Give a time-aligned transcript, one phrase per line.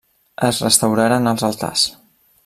[0.47, 1.85] Es restauraren els altars.